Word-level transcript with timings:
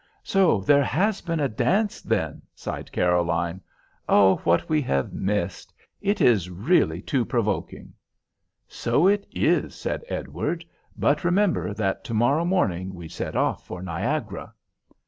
"So 0.23 0.61
there 0.61 0.83
has 0.83 1.21
been 1.21 1.39
a 1.39 1.47
dance, 1.47 2.01
then!" 2.01 2.41
sighed 2.55 2.91
Caroline. 2.91 3.61
"Oh, 4.09 4.37
what 4.37 4.67
we 4.67 4.81
have 4.81 5.13
missed! 5.13 5.71
It 6.01 6.19
is 6.19 6.49
really 6.49 7.03
too 7.03 7.23
provoking." 7.23 7.93
"So 8.67 9.05
it 9.07 9.27
is," 9.29 9.75
said 9.75 10.03
Edward; 10.09 10.65
"but 10.97 11.23
remember 11.23 11.71
that 11.75 12.03
to 12.05 12.15
morrow 12.15 12.45
morning 12.45 12.95
we 12.95 13.07
set 13.09 13.35
off 13.35 13.67
for 13.67 13.83
Niagara." 13.83 14.51